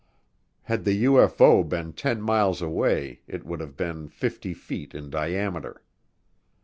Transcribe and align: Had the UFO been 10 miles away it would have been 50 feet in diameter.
Had 0.63 0.83
the 0.83 1.03
UFO 1.03 1.61
been 1.69 1.93
10 1.93 2.23
miles 2.23 2.59
away 2.59 3.21
it 3.27 3.45
would 3.45 3.59
have 3.59 3.77
been 3.77 4.07
50 4.09 4.51
feet 4.55 4.95
in 4.95 5.11
diameter. 5.11 5.83